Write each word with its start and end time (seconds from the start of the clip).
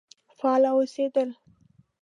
فعال 0.37 0.63
اوسېدل. 0.71 1.29